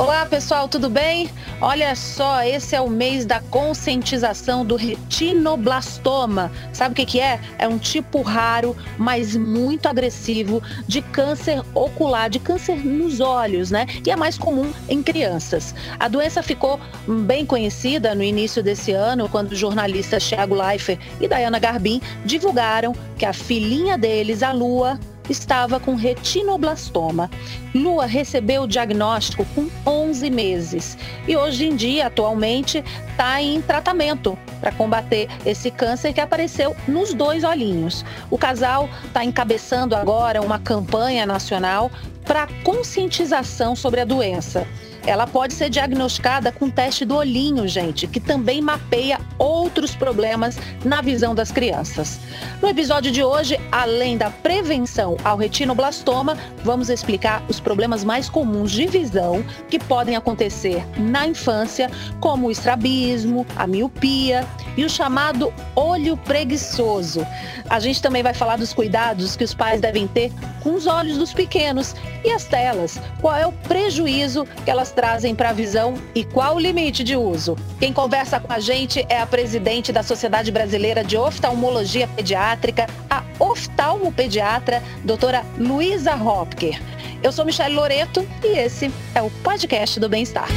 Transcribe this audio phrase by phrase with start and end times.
[0.00, 1.28] Olá pessoal, tudo bem?
[1.60, 6.50] Olha só, esse é o mês da conscientização do retinoblastoma.
[6.72, 7.38] Sabe o que, que é?
[7.58, 13.84] É um tipo raro, mas muito agressivo de câncer ocular, de câncer nos olhos, né?
[14.02, 15.74] E é mais comum em crianças.
[15.98, 16.80] A doença ficou
[17.26, 22.94] bem conhecida no início desse ano, quando os jornalistas Thiago Leifert e Diana Garbin divulgaram
[23.18, 24.98] que a filhinha deles, a Lua,
[25.30, 27.30] estava com retinoblastoma.
[27.74, 34.36] Lua recebeu o diagnóstico com 11 meses e hoje em dia, atualmente, está em tratamento
[34.60, 38.04] para combater esse câncer que apareceu nos dois olhinhos.
[38.30, 41.90] O casal está encabeçando agora uma campanha nacional
[42.24, 44.66] para conscientização sobre a doença.
[45.06, 51.00] Ela pode ser diagnosticada com teste do olhinho, gente, que também mapeia outros problemas na
[51.00, 52.20] visão das crianças.
[52.60, 58.70] No episódio de hoje, além da prevenção ao retinoblastoma, vamos explicar os problemas mais comuns
[58.70, 61.90] de visão que podem acontecer na infância,
[62.20, 67.26] como o estrabismo, a miopia e o chamado olho preguiçoso.
[67.68, 71.16] A gente também vai falar dos cuidados que os pais devem ter com os olhos
[71.18, 73.00] dos pequenos e as telas.
[73.20, 77.16] Qual é o prejuízo que elas trazem para a visão e qual o limite de
[77.16, 77.56] uso?
[77.78, 83.22] Quem conversa com a gente é a presidente da Sociedade Brasileira de Oftalmologia Pediátrica, a
[83.38, 86.80] oftalmopediatra, doutora Luísa Hopker.
[87.22, 90.48] Eu sou Michelle Loreto e esse é o podcast do Bem-Estar.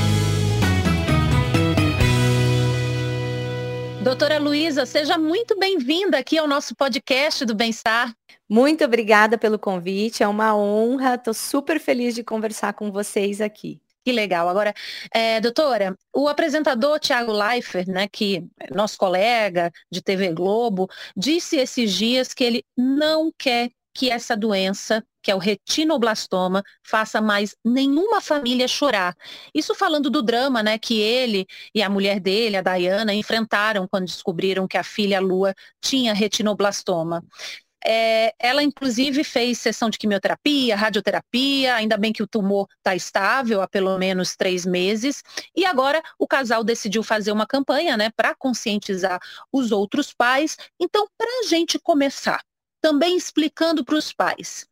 [4.04, 8.14] Doutora Luísa, seja muito bem-vinda aqui ao nosso podcast do Bem-Estar.
[8.50, 13.82] Muito obrigada pelo convite, é uma honra, estou super feliz de conversar com vocês aqui.
[14.06, 14.50] Que legal.
[14.50, 14.74] Agora,
[15.14, 21.56] é, doutora, o apresentador Tiago Leifert, né, que é nosso colega de TV Globo, disse
[21.58, 27.56] esses dias que ele não quer que essa doença, que é o retinoblastoma, faça mais
[27.64, 29.16] nenhuma família chorar.
[29.54, 34.06] Isso falando do drama, né, que ele e a mulher dele, a Dayana, enfrentaram quando
[34.06, 37.24] descobriram que a filha Lua tinha retinoblastoma.
[37.86, 43.62] É, ela, inclusive, fez sessão de quimioterapia, radioterapia, ainda bem que o tumor está estável
[43.62, 45.24] há pelo menos três meses.
[45.56, 49.20] E agora o casal decidiu fazer uma campanha né, para conscientizar
[49.52, 50.58] os outros pais.
[50.80, 52.42] Então, para a gente começar,
[52.82, 54.66] também explicando para os pais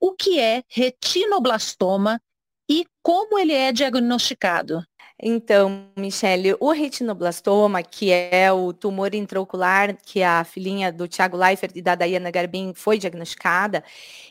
[0.00, 2.20] o que é retinoblastoma
[2.68, 4.84] e como ele é diagnosticado.
[5.20, 11.72] Então, Michele, o retinoblastoma, que é o tumor intraocular que a filhinha do Tiago Leifert
[11.74, 13.82] e da Dayana Garbin foi diagnosticada,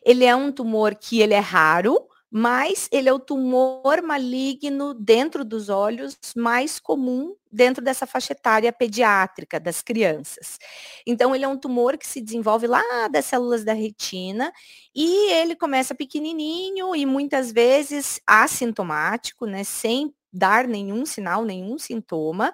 [0.04, 5.44] ele é um tumor que ele é raro, mas ele é o tumor maligno dentro
[5.44, 10.60] dos olhos mais comum dentro dessa faixa etária pediátrica das crianças.
[11.06, 14.52] Então, ele é um tumor que se desenvolve lá das células da retina
[14.94, 22.54] e ele começa pequenininho e muitas vezes assintomático, né, sem dar nenhum sinal, nenhum sintoma.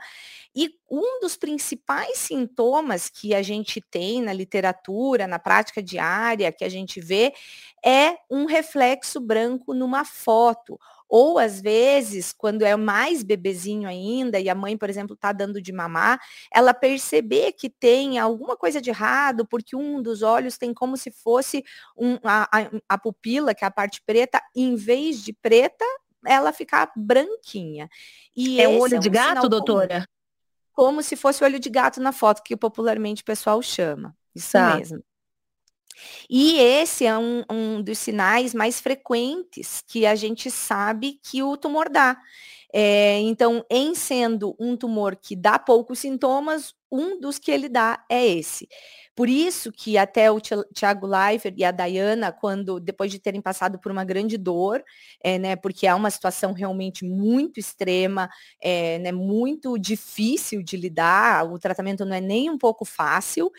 [0.55, 6.63] E um dos principais sintomas que a gente tem na literatura, na prática diária, que
[6.63, 7.33] a gente vê,
[7.83, 10.79] é um reflexo branco numa foto.
[11.15, 15.61] Ou às vezes, quando é mais bebezinho ainda e a mãe, por exemplo, está dando
[15.61, 16.19] de mamar,
[16.51, 21.11] ela perceber que tem alguma coisa de errado, porque um dos olhos tem como se
[21.11, 21.63] fosse
[21.95, 25.85] um, a, a, a pupila, que é a parte preta, em vez de preta,
[26.25, 27.89] ela ficar branquinha.
[28.35, 29.87] E é o olho é um de gato, doutora?
[29.87, 30.05] Comum,
[30.73, 34.15] como se fosse olho de gato na foto, que popularmente o pessoal chama.
[34.35, 34.75] Isso tá.
[34.75, 35.03] mesmo.
[36.29, 41.55] E esse é um, um, dos sinais mais frequentes que a gente sabe que o
[41.55, 42.19] tumor dá.
[42.73, 48.03] É, então, em sendo um tumor que dá poucos sintomas, um dos que ele dá
[48.09, 48.67] é esse.
[49.15, 53.79] Por isso que até o Tiago Leifert e a Dayana, quando depois de terem passado
[53.79, 54.83] por uma grande dor,
[55.23, 58.27] é, né, porque é uma situação realmente muito extrema,
[58.61, 63.51] é, né, muito difícil de lidar, o tratamento não é nem um pouco fácil,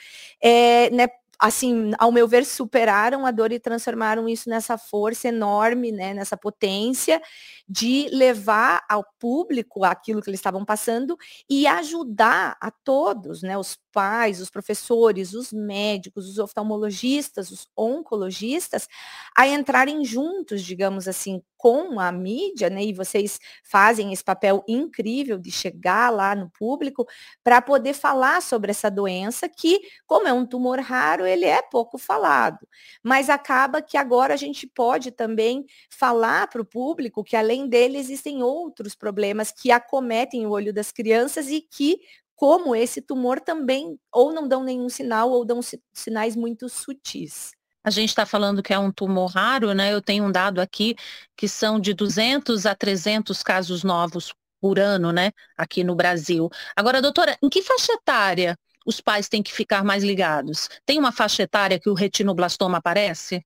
[0.42, 1.06] é, né,
[1.40, 6.36] assim, ao meu ver, superaram a dor e transformaram isso nessa força enorme, né, nessa
[6.36, 7.20] potência
[7.69, 11.16] de levar ao público aquilo que eles estavam passando
[11.48, 18.88] e ajudar a todos, né, os pais, os professores, os médicos, os oftalmologistas, os oncologistas,
[19.36, 22.84] a entrarem juntos, digamos assim, com a mídia, né?
[22.84, 27.06] E vocês fazem esse papel incrível de chegar lá no público
[27.42, 31.98] para poder falar sobre essa doença que, como é um tumor raro, ele é pouco
[31.98, 32.66] falado.
[33.02, 37.98] Mas acaba que agora a gente pode também falar para o público que além dele
[37.98, 42.00] existem outros problemas que acometem o olho das crianças e que
[42.34, 45.60] como esse tumor também ou não dão nenhum sinal ou dão
[45.92, 47.52] sinais muito sutis.
[47.82, 49.92] A gente está falando que é um tumor raro, né?
[49.92, 50.96] Eu tenho um dado aqui
[51.36, 55.32] que são de 200 a 300 casos novos por ano, né?
[55.56, 56.48] Aqui no Brasil.
[56.74, 60.69] Agora, doutora, em que faixa etária os pais têm que ficar mais ligados?
[60.86, 63.44] Tem uma faixa etária que o retinoblastoma aparece?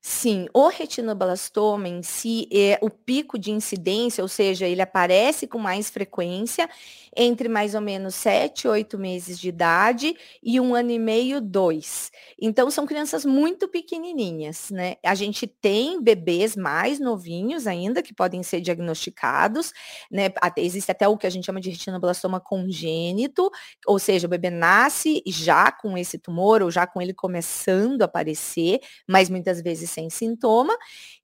[0.00, 5.58] Sim, o retinoblastoma em si é o pico de incidência, ou seja, ele aparece com
[5.58, 6.68] mais frequência
[7.16, 12.10] entre mais ou menos 7, 8 meses de idade e um ano e meio, dois.
[12.40, 14.96] Então, são crianças muito pequenininhas, né?
[15.04, 19.72] A gente tem bebês mais novinhos ainda que podem ser diagnosticados,
[20.10, 20.28] né?
[20.56, 23.50] Existe até o que a gente chama de retinoblastoma congênito,
[23.86, 28.04] ou seja, o bebê nasce já com esse tumor ou já com ele começando a
[28.06, 30.76] aparecer, mas muitas vezes sem sintoma.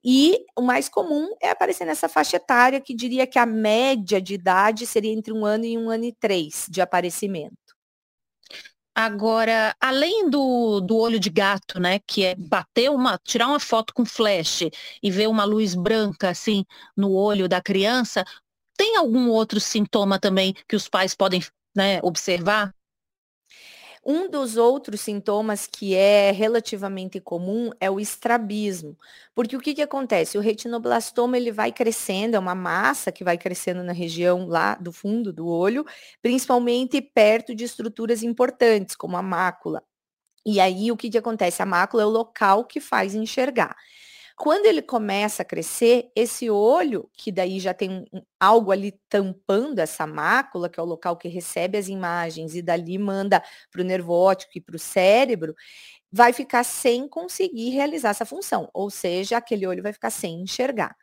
[0.04, 4.34] E o mais comum é aparecer nessa faixa etária, que diria que a média de
[4.34, 7.56] idade seria entre um ano e um ano e três de aparecimento.
[8.94, 13.94] Agora, além do, do olho de gato, né, que é bater uma, tirar uma foto
[13.94, 14.62] com flash
[15.02, 16.64] e ver uma luz branca assim
[16.96, 18.24] no olho da criança,
[18.76, 21.40] tem algum outro sintoma também que os pais podem
[21.74, 22.74] né, observar?
[24.04, 28.96] Um dos outros sintomas que é relativamente comum é o estrabismo,
[29.34, 30.38] porque o que, que acontece?
[30.38, 34.90] O retinoblastoma ele vai crescendo, é uma massa que vai crescendo na região lá do
[34.90, 35.84] fundo do olho,
[36.22, 39.82] principalmente perto de estruturas importantes, como a mácula.
[40.46, 41.62] E aí o que, que acontece?
[41.62, 43.76] A mácula é o local que faz enxergar.
[44.42, 49.80] Quando ele começa a crescer, esse olho, que daí já tem um, algo ali tampando
[49.80, 53.84] essa mácula, que é o local que recebe as imagens e dali manda para o
[53.84, 55.54] nervo óptico e para o cérebro,
[56.10, 60.96] vai ficar sem conseguir realizar essa função, ou seja, aquele olho vai ficar sem enxergar.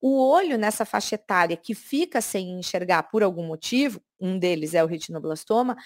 [0.00, 4.82] O olho nessa faixa etária que fica sem enxergar por algum motivo, um deles é
[4.82, 5.76] o retinoblastoma,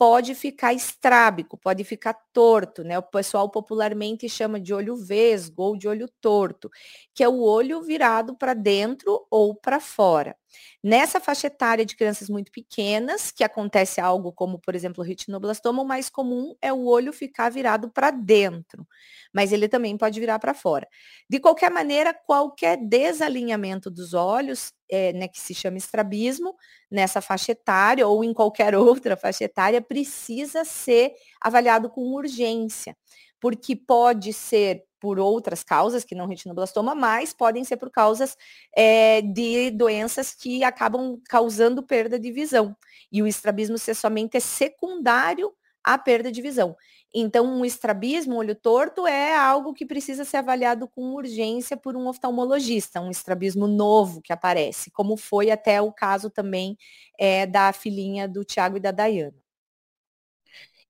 [0.00, 2.98] pode ficar estrábico, pode ficar torto, né?
[2.98, 6.70] O pessoal popularmente chama de olho vesgo ou de olho torto,
[7.14, 10.36] que é o olho virado para dentro ou para fora.
[10.82, 15.82] Nessa faixa etária de crianças muito pequenas, que acontece algo como, por exemplo, o retinoblastoma,
[15.82, 18.86] o mais comum é o olho ficar virado para dentro,
[19.32, 20.88] mas ele também pode virar para fora.
[21.28, 26.54] De qualquer maneira, qualquer desalinhamento dos olhos, é, né, que se chama estrabismo,
[26.90, 32.96] nessa faixa etária ou em qualquer outra faixa etária, precisa ser avaliado com urgência,
[33.40, 38.36] porque pode ser por outras causas, que não retinoblastoma, mas podem ser por causas
[38.76, 42.76] é, de doenças que acabam causando perda de visão.
[43.10, 45.52] E o estrabismo ser somente é secundário
[45.82, 46.76] à perda de visão.
[47.12, 51.96] Então, um estrabismo, um olho torto, é algo que precisa ser avaliado com urgência por
[51.96, 56.76] um oftalmologista, um estrabismo novo que aparece, como foi até o caso também
[57.18, 59.34] é, da filhinha do Tiago e da Dayana.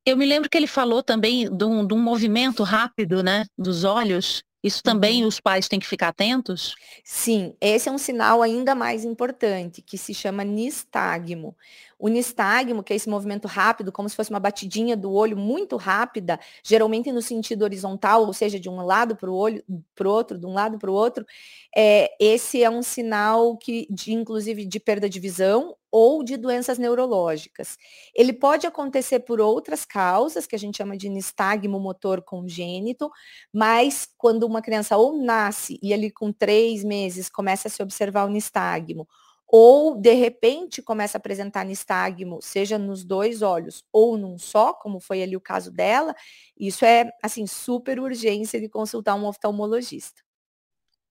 [0.05, 3.85] Eu me lembro que ele falou também de um, de um movimento rápido, né, dos
[3.85, 4.43] olhos.
[4.62, 5.29] Isso também uhum.
[5.29, 6.75] os pais têm que ficar atentos?
[7.02, 11.56] Sim, esse é um sinal ainda mais importante, que se chama nistagmo.
[12.00, 15.76] O nistagmo, que é esse movimento rápido, como se fosse uma batidinha do olho muito
[15.76, 19.62] rápida, geralmente no sentido horizontal, ou seja, de um lado para o olho,
[19.94, 21.26] para o outro, de um lado para o outro,
[21.76, 26.79] é, esse é um sinal que, de, inclusive, de perda de visão ou de doenças
[26.79, 27.77] neurológicas.
[28.15, 33.10] Ele pode acontecer por outras causas, que a gente chama de nistagmo motor congênito,
[33.53, 38.24] mas quando uma criança ou nasce e ali com três meses começa a se observar
[38.24, 39.06] o nistagmo,
[39.52, 45.00] ou de repente começa a apresentar nistagmo, seja nos dois olhos ou num só, como
[45.00, 46.14] foi ali o caso dela,
[46.56, 50.22] isso é assim super urgência de consultar um oftalmologista.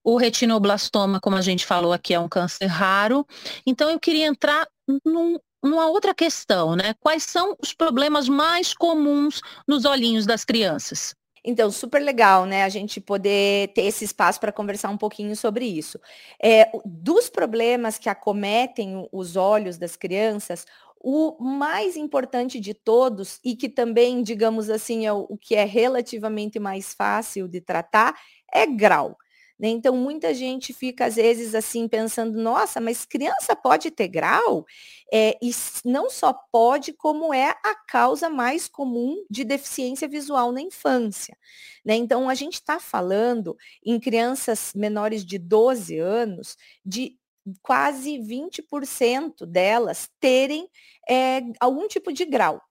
[0.02, 3.26] O retinoblastoma, como a gente falou aqui, é um câncer raro.
[3.66, 4.66] Então eu queria entrar
[5.04, 6.94] num, numa outra questão, né?
[6.98, 11.14] Quais são os problemas mais comuns nos olhinhos das crianças?
[11.44, 12.64] Então, super legal, né?
[12.64, 15.98] A gente poder ter esse espaço para conversar um pouquinho sobre isso.
[16.42, 20.66] É, dos problemas que acometem os olhos das crianças,
[21.02, 25.64] o mais importante de todos, e que também, digamos assim, é o, o que é
[25.64, 28.14] relativamente mais fácil de tratar,
[28.52, 29.16] é grau.
[29.60, 29.68] Né?
[29.68, 34.64] Então, muita gente fica, às vezes, assim, pensando, nossa, mas criança pode ter grau?
[35.12, 35.50] É, e
[35.84, 41.36] não só pode, como é a causa mais comum de deficiência visual na infância.
[41.84, 41.94] Né?
[41.94, 47.18] Então, a gente está falando em crianças menores de 12 anos de
[47.60, 50.68] quase 20% delas terem
[51.06, 52.62] é, algum tipo de grau.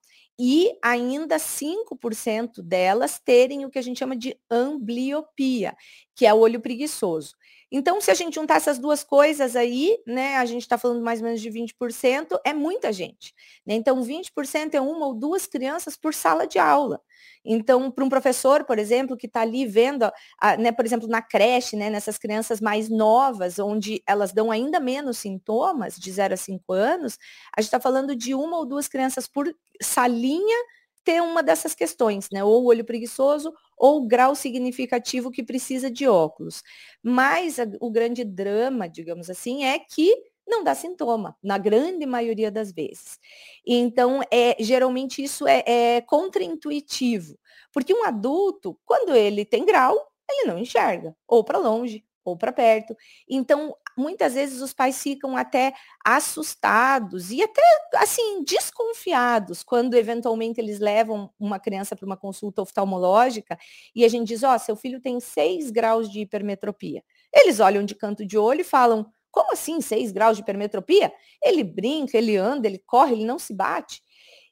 [0.42, 5.76] E ainda 5% delas terem o que a gente chama de ambliopia,
[6.16, 7.34] que é o olho preguiçoso.
[7.72, 11.20] Então, se a gente juntar essas duas coisas aí, né, a gente está falando mais
[11.20, 13.32] ou menos de 20%, é muita gente.
[13.64, 13.74] Né?
[13.74, 17.00] Então, 20% é uma ou duas crianças por sala de aula.
[17.44, 20.10] Então, para um professor, por exemplo, que está ali vendo,
[20.58, 25.18] né, por exemplo, na creche, né, nessas crianças mais novas, onde elas dão ainda menos
[25.18, 27.18] sintomas, de 0 a 5 anos,
[27.56, 30.58] a gente está falando de uma ou duas crianças por salinha
[31.04, 32.42] ter uma dessas questões, né?
[32.44, 36.62] Ou o olho preguiçoso ou o grau significativo que precisa de óculos.
[37.02, 40.14] Mas a, o grande drama, digamos assim, é que
[40.46, 43.18] não dá sintoma, na grande maioria das vezes.
[43.64, 47.38] Então, é, geralmente isso é, é contraintuitivo,
[47.72, 49.96] porque um adulto, quando ele tem grau,
[50.28, 52.96] ele não enxerga, ou para longe, ou para perto.
[53.28, 55.72] Então, muitas vezes os pais ficam até
[56.04, 57.62] assustados e até
[57.96, 63.58] assim desconfiados quando eventualmente eles levam uma criança para uma consulta oftalmológica
[63.94, 67.02] e a gente diz: "Ó, oh, seu filho tem 6 graus de hipermetropia".
[67.32, 71.12] Eles olham de canto de olho e falam: "Como assim 6 graus de hipermetropia?
[71.42, 74.02] Ele brinca, ele anda, ele corre, ele não se bate".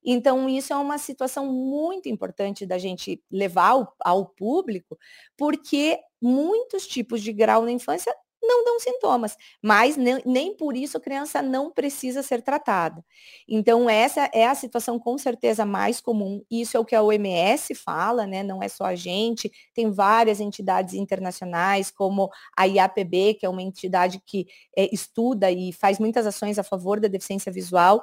[0.05, 4.97] Então, isso é uma situação muito importante da gente levar ao, ao público,
[5.37, 10.97] porque muitos tipos de grau na infância não dão sintomas, mas nem, nem, por isso
[10.97, 13.05] a criança não precisa ser tratada.
[13.49, 16.43] Então, essa é a situação com certeza mais comum.
[16.51, 18.43] Isso é o que a OMS fala, né?
[18.43, 23.63] Não é só a gente, tem várias entidades internacionais, como a IAPB, que é uma
[23.63, 24.47] entidade que
[24.77, 28.01] é, estuda e faz muitas ações a favor da deficiência visual.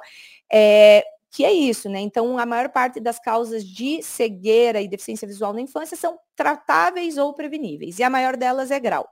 [0.52, 1.04] É,
[1.36, 2.00] que é isso, né?
[2.00, 7.18] Então, a maior parte das causas de cegueira e deficiência visual na infância são tratáveis
[7.18, 9.06] ou preveníveis, e a maior delas é grau.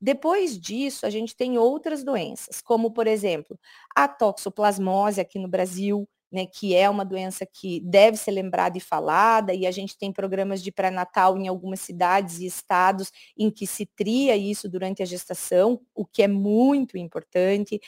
[0.00, 3.58] Depois disso, a gente tem outras doenças, como, por exemplo,
[3.94, 8.80] a toxoplasmose aqui no Brasil, né, que é uma doença que deve ser lembrada e
[8.80, 13.66] falada, e a gente tem programas de pré-natal em algumas cidades e estados em que
[13.66, 17.80] se tria isso durante a gestação, o que é muito importante.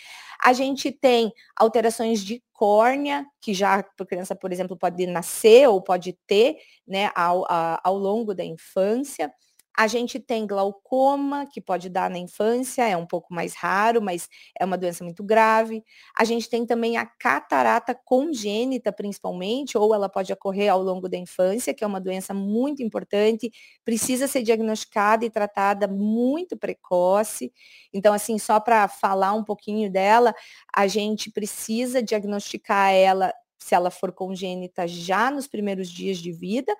[0.42, 5.82] A gente tem alterações de córnea, que já a criança, por exemplo, pode nascer ou
[5.82, 9.32] pode ter né, ao, a, ao longo da infância.
[9.76, 14.28] A gente tem glaucoma, que pode dar na infância, é um pouco mais raro, mas
[14.58, 15.82] é uma doença muito grave.
[16.16, 21.16] A gente tem também a catarata congênita, principalmente, ou ela pode ocorrer ao longo da
[21.16, 23.50] infância, que é uma doença muito importante,
[23.84, 27.52] precisa ser diagnosticada e tratada muito precoce.
[27.92, 30.32] Então, assim, só para falar um pouquinho dela,
[30.74, 36.72] a gente precisa diagnosticar ela, se ela for congênita, já nos primeiros dias de vida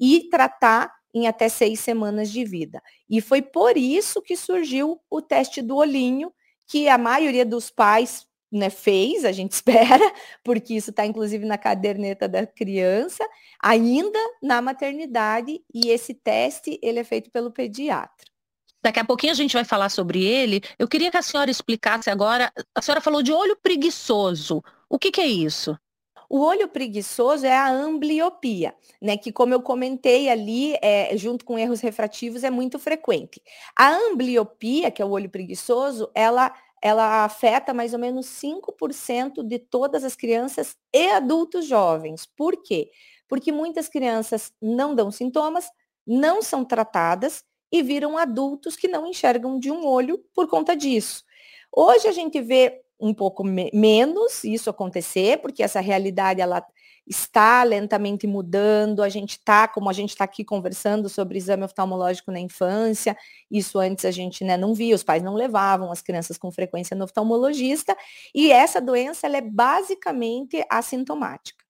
[0.00, 2.82] e tratar em até seis semanas de vida.
[3.08, 6.32] E foi por isso que surgiu o teste do olhinho,
[6.66, 10.12] que a maioria dos pais né, fez, a gente espera,
[10.44, 13.26] porque isso está inclusive na caderneta da criança,
[13.62, 18.30] ainda na maternidade, e esse teste ele é feito pelo pediatra.
[18.82, 20.62] Daqui a pouquinho a gente vai falar sobre ele.
[20.78, 22.50] Eu queria que a senhora explicasse agora.
[22.74, 24.62] A senhora falou de olho preguiçoso.
[24.88, 25.78] O que, que é isso?
[26.30, 28.72] O olho preguiçoso é a ambliopia,
[29.02, 29.16] né?
[29.16, 33.42] Que, como eu comentei ali, é, junto com erros refrativos, é muito frequente.
[33.76, 39.58] A ambliopia, que é o olho preguiçoso, ela ela afeta mais ou menos 5% de
[39.58, 42.24] todas as crianças e adultos jovens.
[42.24, 42.90] Por quê?
[43.28, 45.68] Porque muitas crianças não dão sintomas,
[46.06, 51.22] não são tratadas e viram adultos que não enxergam de um olho por conta disso.
[51.70, 56.64] Hoje a gente vê um pouco me menos isso acontecer, porque essa realidade ela
[57.06, 59.02] está lentamente mudando.
[59.02, 63.16] A gente está, como a gente está aqui conversando sobre exame oftalmológico na infância,
[63.50, 66.96] isso antes a gente né, não via, os pais não levavam as crianças com frequência
[66.96, 67.96] no oftalmologista,
[68.34, 71.60] e essa doença ela é basicamente assintomática.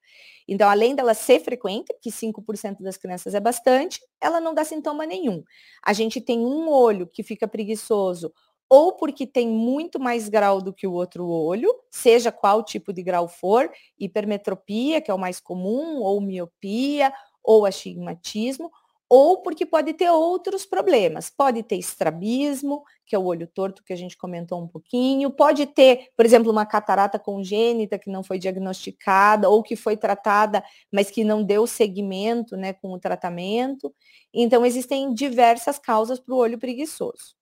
[0.47, 5.07] Então, além dela ser frequente, que 5% das crianças é bastante, ela não dá sintoma
[5.07, 5.45] nenhum.
[5.81, 8.33] A gente tem um olho que fica preguiçoso
[8.71, 13.03] ou porque tem muito mais grau do que o outro olho, seja qual tipo de
[13.03, 17.13] grau for, hipermetropia, que é o mais comum, ou miopia,
[17.43, 18.71] ou astigmatismo,
[19.09, 21.29] ou porque pode ter outros problemas.
[21.29, 25.67] Pode ter estrabismo, que é o olho torto que a gente comentou um pouquinho, pode
[25.67, 30.63] ter, por exemplo, uma catarata congênita que não foi diagnosticada ou que foi tratada,
[30.93, 33.93] mas que não deu seguimento né, com o tratamento.
[34.33, 37.40] Então, existem diversas causas para o olho preguiçoso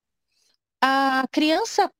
[0.82, 1.90] a criança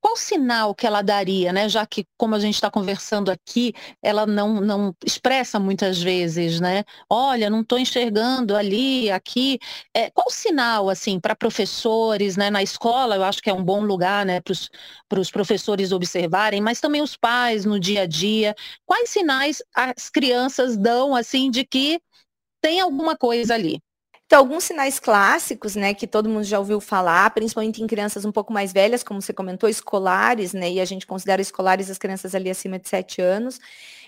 [0.00, 1.68] qual sinal que ela daria, né?
[1.68, 6.84] Já que, como a gente está conversando aqui, ela não, não expressa muitas vezes, né?
[7.08, 9.58] Olha, não estou enxergando ali, aqui.
[9.94, 12.48] É, qual sinal, assim, para professores, né?
[12.50, 14.40] Na escola, eu acho que é um bom lugar, né?
[15.08, 18.54] Para os professores observarem, mas também os pais no dia a dia.
[18.86, 22.00] Quais sinais as crianças dão, assim, de que
[22.62, 23.80] tem alguma coisa ali?
[24.30, 28.30] Então, alguns sinais clássicos, né, que todo mundo já ouviu falar, principalmente em crianças um
[28.30, 32.32] pouco mais velhas, como você comentou, escolares, né, e a gente considera escolares as crianças
[32.32, 33.58] ali acima de 7 anos,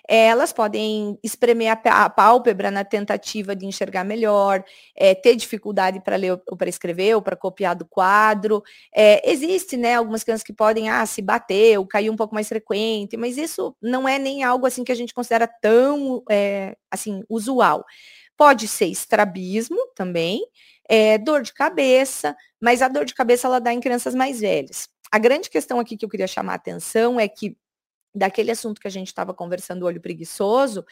[0.08, 4.64] é, elas podem espremer a, pálpebra na tentativa de enxergar melhor,
[4.96, 8.62] é, ter dificuldade para ler ou para escrever ou para copiar do quadro.
[8.94, 12.48] É, existe, né, algumas crianças que podem ah, se bater ou cair um pouco mais
[12.48, 17.24] frequente, mas isso não é nem algo assim que a gente considera tão é, assim
[17.28, 17.84] usual.
[18.36, 20.44] Pode ser estrabismo também,
[20.88, 24.88] é, dor de cabeça, mas a dor de cabeça ela dá em crianças mais velhas.
[25.10, 27.56] A grande questão aqui que eu queria chamar a atenção é que
[28.14, 30.84] daquele assunto que a gente estava conversando, olho preguiçoso,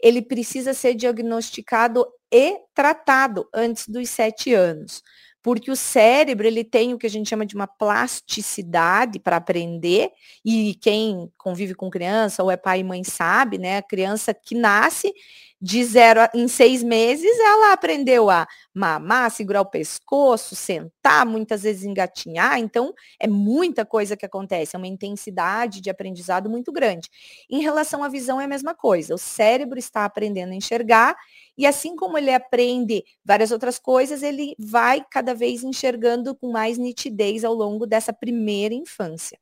[0.00, 5.02] ele precisa ser diagnosticado e tratado antes dos sete anos.
[5.42, 10.10] Porque o cérebro, ele tem o que a gente chama de uma plasticidade para aprender,
[10.44, 13.78] e quem convive com criança ou é pai e mãe sabe, né?
[13.78, 15.14] A criança que nasce,
[15.60, 21.62] de zero a, em seis meses, ela aprendeu a mamar, segurar o pescoço, sentar, muitas
[21.62, 22.58] vezes engatinhar.
[22.58, 27.08] Então, é muita coisa que acontece, é uma intensidade de aprendizado muito grande.
[27.50, 29.14] Em relação à visão, é a mesma coisa.
[29.14, 31.16] O cérebro está aprendendo a enxergar
[31.56, 36.76] e assim como ele aprende várias outras coisas, ele vai cada vez enxergando com mais
[36.76, 39.38] nitidez ao longo dessa primeira infância.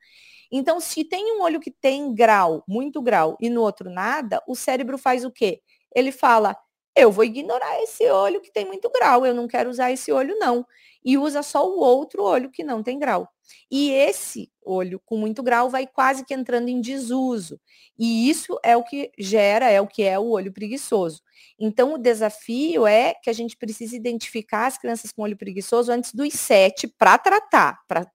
[0.52, 4.54] Então, se tem um olho que tem grau, muito grau, e no outro nada, o
[4.54, 5.60] cérebro faz o quê?
[5.94, 6.56] Ele fala,
[6.96, 10.38] eu vou ignorar esse olho que tem muito grau, eu não quero usar esse olho
[10.38, 10.64] não.
[11.04, 13.28] E usa só o outro olho que não tem grau.
[13.70, 17.60] E esse olho com muito grau vai quase que entrando em desuso.
[17.98, 21.20] E isso é o que gera, é o que é o olho preguiçoso.
[21.58, 26.14] Então, o desafio é que a gente precisa identificar as crianças com olho preguiçoso antes
[26.14, 28.06] dos sete para tratar, para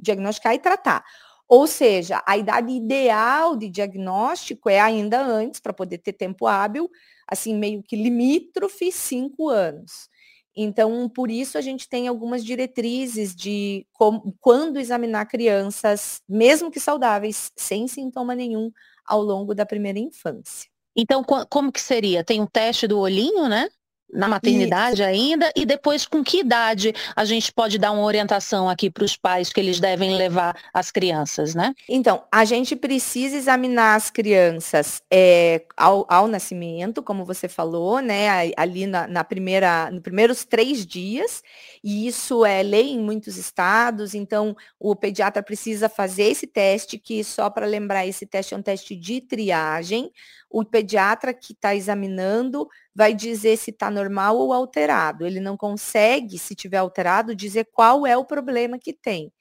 [0.00, 1.04] diagnosticar e tratar.
[1.48, 6.90] Ou seja, a idade ideal de diagnóstico é ainda antes, para poder ter tempo hábil,
[7.28, 10.08] assim, meio que limítrofe, cinco anos.
[10.56, 16.78] Então, por isso a gente tem algumas diretrizes de como, quando examinar crianças, mesmo que
[16.78, 18.70] saudáveis, sem sintoma nenhum,
[19.04, 20.70] ao longo da primeira infância.
[20.96, 22.22] Então, como que seria?
[22.22, 23.68] Tem um teste do olhinho, né?
[24.12, 25.10] Na maternidade Isso.
[25.10, 29.16] ainda e depois com que idade a gente pode dar uma orientação aqui para os
[29.16, 31.74] pais que eles devem levar as crianças, né?
[31.88, 38.52] Então, a gente precisa examinar as crianças é, ao, ao, nascimento, como você falou, né?
[38.56, 41.42] Ali na, na primeira, nos primeiros três dias,
[41.82, 47.22] e isso é lei em muitos estados, então o pediatra precisa fazer esse teste, que
[47.24, 50.10] só para lembrar, esse teste é um teste de triagem.
[50.48, 55.26] O pediatra que está examinando vai dizer se está normal ou alterado.
[55.26, 59.32] Ele não consegue, se tiver alterado, dizer qual é o problema que tem.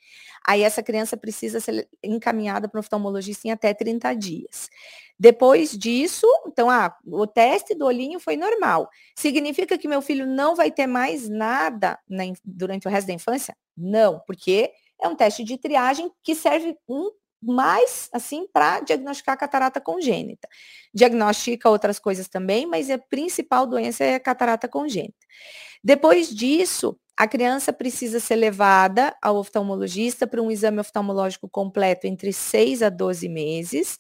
[0.46, 4.70] Aí essa criança precisa ser encaminhada para o oftalmologista em até 30 dias.
[5.18, 8.90] Depois disso, então, ah, o teste do olhinho foi normal.
[9.16, 13.56] Significa que meu filho não vai ter mais nada na, durante o resto da infância?
[13.78, 17.10] Não, porque é um teste de triagem que serve um
[17.46, 20.48] mais assim para diagnosticar catarata congênita.
[20.94, 25.26] Diagnostica outras coisas também, mas a principal doença é a catarata congênita.
[25.84, 32.34] Depois disso, a criança precisa ser levada ao oftalmologista para um exame oftalmológico completo entre
[32.34, 33.98] 6 a 12 meses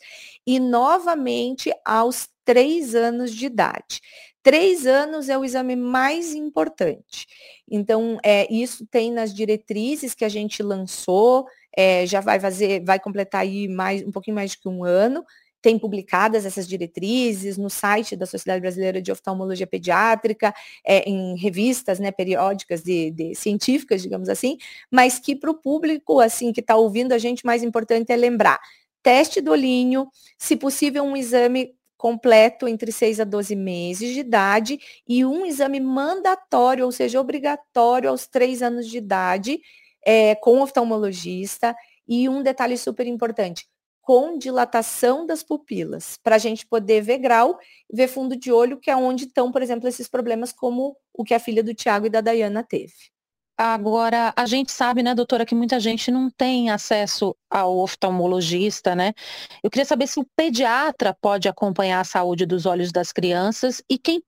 [0.48, 4.02] e novamente aos 3 anos de idade.
[4.44, 7.26] Três anos é o exame mais importante.
[7.72, 13.00] Então, é, isso tem nas diretrizes que a gente lançou, é, já vai fazer, vai
[13.00, 15.26] completar aí mais, um pouquinho mais que um ano.
[15.62, 20.54] Tem publicadas essas diretrizes no site da Sociedade Brasileira de Oftalmologia Pediátrica,
[20.86, 24.58] é, em revistas né, periódicas de, de científicas, digamos assim,
[24.92, 28.60] mas que para o público assim que está ouvindo a gente, mais importante é lembrar
[29.04, 34.78] teste do olhinho, se possível um exame completo entre 6 a 12 meses de idade
[35.08, 39.62] e um exame mandatório, ou seja, obrigatório aos 3 anos de idade,
[40.06, 41.74] é, com oftalmologista.
[42.06, 43.66] E um detalhe super importante,
[44.02, 47.58] com dilatação das pupilas, para a gente poder ver grau,
[47.90, 51.34] ver fundo de olho, que é onde estão, por exemplo, esses problemas como o que
[51.34, 53.13] a filha do Tiago e da Dayana teve.
[53.58, 59.14] Agora, a gente sabe, né, doutora, que muita gente não tem acesso ao oftalmologista, né?
[59.64, 63.98] Eu queria saber se o pediatra pode acompanhar a saúde dos olhos das crianças e
[63.98, 64.24] quem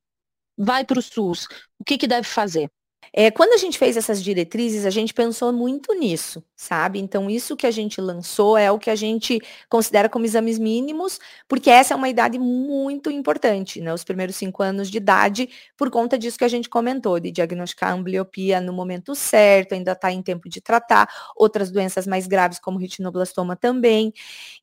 [0.57, 1.45] vai para o SUS,
[1.79, 2.71] o que, que deve fazer?
[3.13, 6.99] É, quando a gente fez essas diretrizes, a gente pensou muito nisso, sabe?
[6.99, 9.39] Então, isso que a gente lançou é o que a gente
[9.69, 13.93] considera como exames mínimos, porque essa é uma idade muito importante, né?
[13.93, 17.91] Os primeiros cinco anos de idade, por conta disso que a gente comentou, de diagnosticar
[17.91, 22.59] a ambliopia no momento certo, ainda está em tempo de tratar, outras doenças mais graves,
[22.59, 24.13] como retinoblastoma também.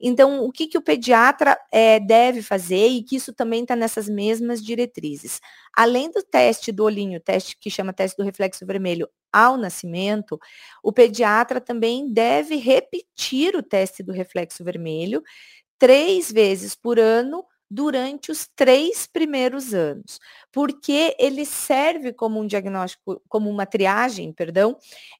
[0.01, 4.09] Então, o que, que o pediatra é, deve fazer e que isso também está nessas
[4.09, 5.41] mesmas diretrizes?
[5.77, 10.39] Além do teste do olhinho, teste que chama teste do reflexo vermelho ao nascimento,
[10.83, 15.23] o pediatra também deve repetir o teste do reflexo vermelho
[15.79, 20.21] três vezes por ano durante os três primeiros anos,
[20.53, 24.77] porque ele serve como um diagnóstico, como uma triagem, perdão,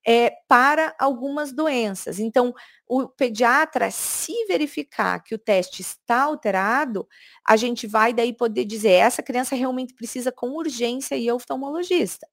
[0.07, 2.19] é, para algumas doenças.
[2.19, 2.53] Então,
[2.87, 7.09] o pediatra, se verificar que o teste está alterado,
[7.49, 12.29] a gente vai daí poder dizer, essa criança realmente precisa com urgência ir ao oftalmologista.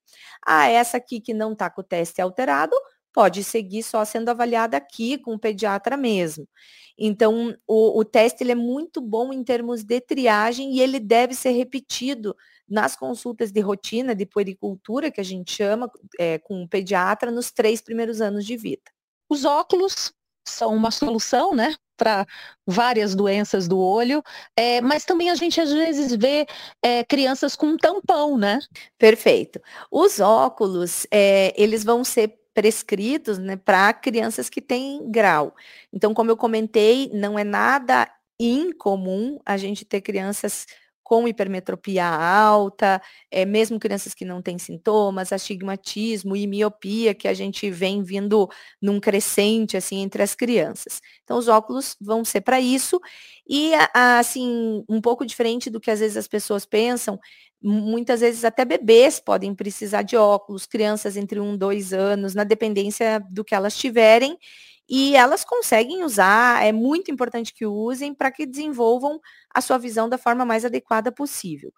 [0.46, 2.76] Ah, essa aqui que não está com o teste alterado,
[3.14, 6.48] pode seguir só sendo avaliada aqui com o pediatra mesmo.
[6.98, 11.34] Então, o, o teste ele é muito bom em termos de triagem e ele deve
[11.34, 12.36] ser repetido
[12.68, 17.52] nas consultas de rotina de puericultura, que a gente chama, é, com o pediatra, nos
[17.52, 18.84] três primeiros anos de vida.
[19.30, 20.14] Os óculos
[20.46, 21.76] são uma solução, né?
[21.98, 22.26] Para
[22.66, 24.24] várias doenças do olho,
[24.56, 26.46] é, mas também a gente às vezes vê
[26.84, 28.60] é, crianças com tampão, né?
[28.98, 29.60] Perfeito.
[29.92, 35.56] Os óculos, é, eles vão ser prescritos né, para crianças que têm grau.
[35.94, 40.66] Então, como eu comentei, não é nada incomum a gente ter crianças
[41.02, 47.34] com hipermetropia alta, é, mesmo crianças que não têm sintomas, astigmatismo e miopia, que a
[47.34, 48.50] gente vem vindo
[48.82, 51.00] num crescente, assim, entre as crianças.
[51.24, 53.00] Então, os óculos vão ser para isso,
[53.48, 57.18] e, assim, um pouco diferente do que às vezes as pessoas pensam,
[57.62, 62.44] muitas vezes até bebês podem precisar de óculos, crianças entre um e dois anos, na
[62.44, 64.38] dependência do que elas tiverem,
[64.90, 69.20] e elas conseguem usar, é muito importante que usem para que desenvolvam
[69.54, 71.72] a sua visão da forma mais adequada possível.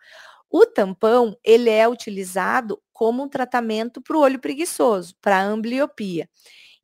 [0.50, 6.30] O tampão, ele é utilizado como um tratamento para o olho preguiçoso, para a ambliopia.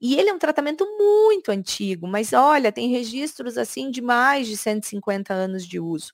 [0.02, 4.56] E ele é um tratamento muito antigo, mas olha, tem registros assim de mais de
[4.58, 6.14] 150 anos de uso.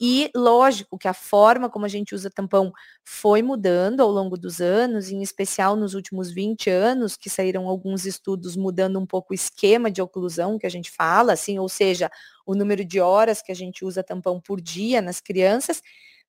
[0.00, 2.72] E lógico que a forma como a gente usa tampão
[3.04, 8.04] foi mudando ao longo dos anos, em especial nos últimos 20 anos, que saíram alguns
[8.04, 12.10] estudos mudando um pouco o esquema de oclusão que a gente fala, assim, ou seja,
[12.44, 15.80] o número de horas que a gente usa tampão por dia nas crianças,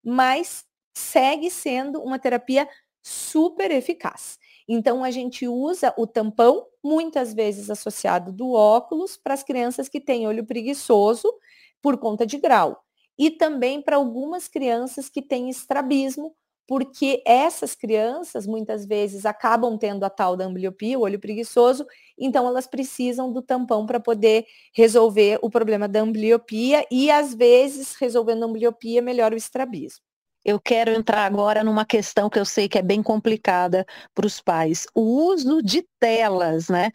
[0.03, 0.63] mas
[0.95, 2.67] segue sendo uma terapia
[3.01, 4.37] super eficaz.
[4.67, 9.99] Então, a gente usa o tampão, muitas vezes associado do óculos, para as crianças que
[9.99, 11.31] têm olho preguiçoso
[11.81, 12.84] por conta de grau
[13.17, 16.35] e também para algumas crianças que têm estrabismo,
[16.67, 21.85] porque essas crianças muitas vezes acabam tendo a tal da ambliopia, o olho preguiçoso,
[22.17, 27.95] então elas precisam do tampão para poder resolver o problema da ambliopia e às vezes
[27.95, 30.03] resolvendo a ambliopia melhora o estrabismo.
[30.43, 34.39] Eu quero entrar agora numa questão que eu sei que é bem complicada para os
[34.39, 34.85] pais.
[34.93, 36.91] O uso de telas, né?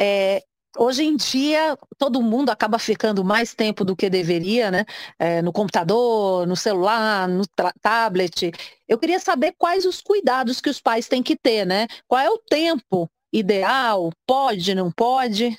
[0.00, 0.42] É,
[0.76, 4.84] Hoje em dia, todo mundo acaba ficando mais tempo do que deveria, né?
[5.18, 7.44] É, no computador, no celular, no
[7.80, 8.50] tablet.
[8.88, 11.86] Eu queria saber quais os cuidados que os pais têm que ter, né?
[12.08, 14.10] Qual é o tempo ideal?
[14.26, 15.56] Pode, não pode?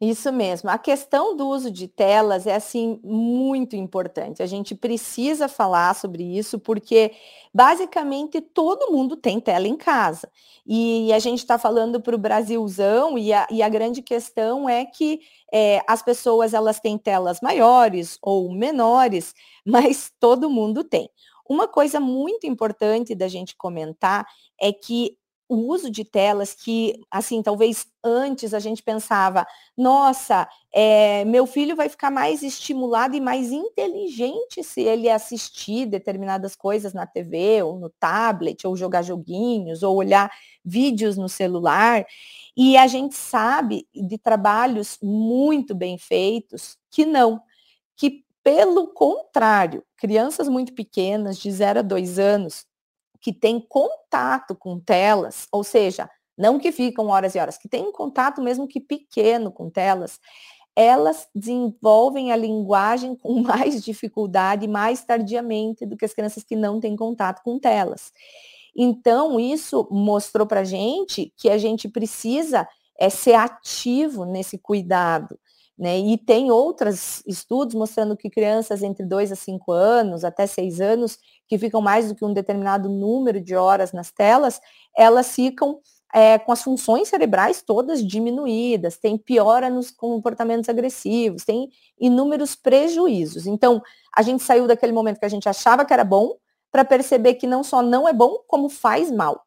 [0.00, 0.70] Isso mesmo.
[0.70, 4.40] A questão do uso de telas é assim muito importante.
[4.40, 7.10] A gente precisa falar sobre isso porque
[7.52, 10.30] basicamente todo mundo tem tela em casa.
[10.64, 14.84] E a gente está falando para o Brasilzão e a, e a, grande questão é
[14.84, 15.18] que
[15.52, 19.34] é, as pessoas elas têm telas maiores ou menores,
[19.66, 21.10] mas todo mundo tem.
[21.48, 24.24] Uma coisa muito importante da gente comentar
[24.60, 25.17] é que
[25.48, 31.74] o uso de telas que, assim, talvez antes a gente pensava, nossa, é, meu filho
[31.74, 37.78] vai ficar mais estimulado e mais inteligente se ele assistir determinadas coisas na TV, ou
[37.78, 40.30] no tablet, ou jogar joguinhos, ou olhar
[40.64, 42.04] vídeos no celular.
[42.56, 47.40] E a gente sabe de trabalhos muito bem feitos que não,
[47.96, 52.64] que pelo contrário, crianças muito pequenas, de 0 a 2 anos,
[53.20, 57.90] que têm contato com telas, ou seja, não que ficam horas e horas, que têm
[57.90, 60.20] contato mesmo que pequeno com telas,
[60.76, 66.78] elas desenvolvem a linguagem com mais dificuldade, mais tardiamente do que as crianças que não
[66.78, 68.12] têm contato com telas.
[68.76, 75.36] Então, isso mostrou para a gente que a gente precisa é, ser ativo nesse cuidado.
[75.78, 75.98] Né?
[75.98, 81.18] E tem outros estudos mostrando que crianças entre 2 a 5 anos, até 6 anos,
[81.46, 84.60] que ficam mais do que um determinado número de horas nas telas,
[84.96, 85.78] elas ficam
[86.12, 91.68] é, com as funções cerebrais todas diminuídas, tem piora nos comportamentos agressivos, tem
[92.00, 93.46] inúmeros prejuízos.
[93.46, 93.80] Então,
[94.16, 96.34] a gente saiu daquele momento que a gente achava que era bom,
[96.70, 99.42] para perceber que não só não é bom, como faz mal.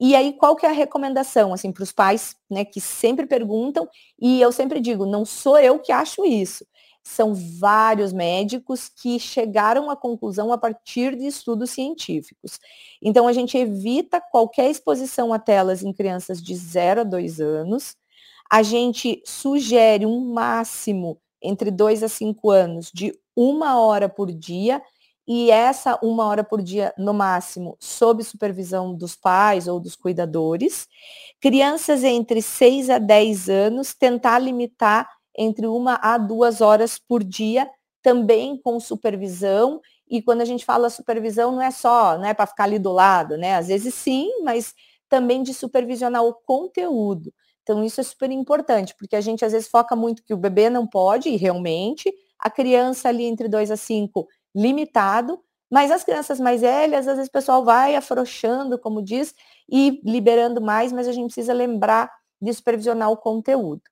[0.00, 3.86] E aí, qual que é a recomendação, assim, para os pais, né, que sempre perguntam,
[4.18, 6.64] e eu sempre digo, não sou eu que acho isso.
[7.04, 12.58] São vários médicos que chegaram à conclusão a partir de estudos científicos.
[13.02, 17.94] Então, a gente evita qualquer exposição a telas em crianças de 0 a 2 anos.
[18.50, 24.82] A gente sugere um máximo entre 2 a 5 anos de uma hora por dia
[25.28, 30.88] e essa uma hora por dia, no máximo, sob supervisão dos pais ou dos cuidadores.
[31.40, 37.68] Crianças entre 6 a 10 anos, tentar limitar entre uma a duas horas por dia,
[38.02, 39.80] também com supervisão.
[40.08, 43.36] E quando a gente fala supervisão, não é só né, para ficar ali do lado,
[43.36, 43.54] né?
[43.54, 44.74] Às vezes sim, mas
[45.08, 47.32] também de supervisionar o conteúdo.
[47.62, 50.70] Então, isso é super importante, porque a gente às vezes foca muito que o bebê
[50.70, 56.40] não pode, e realmente, a criança ali entre 2 a 5 limitado, mas as crianças
[56.40, 59.34] mais velhas, às vezes o pessoal vai afrouxando, como diz,
[59.70, 62.10] e liberando mais, mas a gente precisa lembrar
[62.42, 63.82] de supervisionar o conteúdo.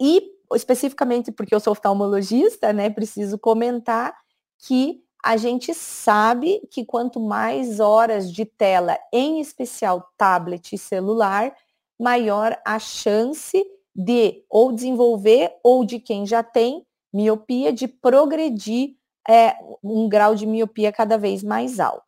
[0.00, 4.14] E especificamente porque eu sou oftalmologista, né, preciso comentar
[4.58, 11.54] que a gente sabe que quanto mais horas de tela, em especial tablet e celular,
[11.98, 18.96] maior a chance de ou desenvolver ou de quem já tem miopia de progredir
[19.28, 22.02] é, um grau de miopia cada vez mais alto.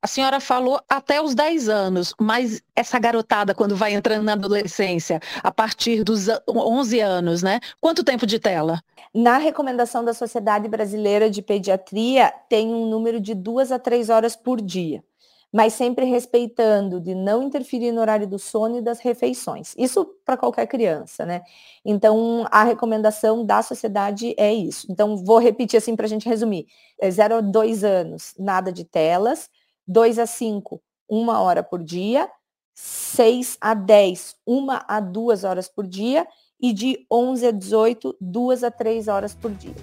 [0.00, 5.20] A senhora falou até os 10 anos, mas essa garotada, quando vai entrando na adolescência,
[5.42, 7.60] a partir dos 11 anos, né?
[7.80, 8.82] Quanto tempo de tela?
[9.14, 14.34] Na recomendação da Sociedade Brasileira de Pediatria, tem um número de duas a três horas
[14.34, 15.04] por dia
[15.52, 19.74] mas sempre respeitando de não interferir no horário do sono e das refeições.
[19.76, 21.42] Isso para qualquer criança, né?
[21.84, 24.86] Então, a recomendação da sociedade é isso.
[24.90, 26.66] Então, vou repetir assim para a gente resumir.
[26.98, 29.50] É 0 a 2 anos, nada de telas.
[29.86, 32.30] 2 a 5, uma hora por dia.
[32.74, 36.26] 6 a 10, uma a duas horas por dia.
[36.58, 39.74] E de 11 a 18, duas a três horas por dia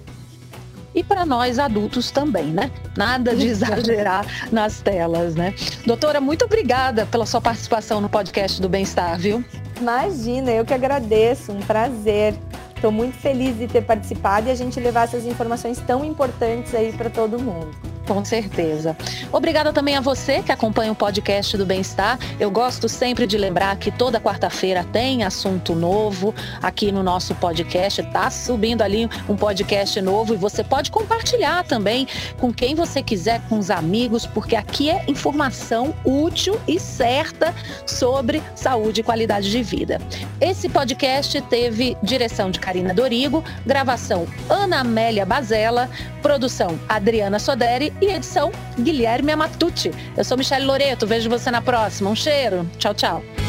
[0.94, 2.70] e para nós adultos também, né?
[2.96, 5.54] Nada de exagerar nas telas, né?
[5.86, 9.44] Doutora, muito obrigada pela sua participação no podcast do Bem-Estar, viu?
[9.80, 12.34] Imagina, eu que agradeço, um prazer.
[12.74, 16.92] Estou muito feliz de ter participado e a gente levar essas informações tão importantes aí
[16.92, 17.89] para todo mundo.
[18.10, 18.96] Com certeza.
[19.30, 22.18] Obrigada também a você que acompanha o podcast do Bem-Estar.
[22.40, 28.02] Eu gosto sempre de lembrar que toda quarta-feira tem assunto novo aqui no nosso podcast.
[28.10, 32.08] Tá subindo ali um podcast novo e você pode compartilhar também
[32.40, 37.54] com quem você quiser, com os amigos, porque aqui é informação útil e certa
[37.86, 40.00] sobre saúde e qualidade de vida.
[40.40, 45.88] Esse podcast teve direção de Karina Dorigo, gravação Ana Amélia Bazella,
[46.20, 49.90] produção Adriana Soderi e edição Guilherme Amatucci.
[50.16, 52.10] Eu sou Michelle Loreto, vejo você na próxima.
[52.10, 52.68] Um cheiro.
[52.78, 53.39] Tchau, tchau.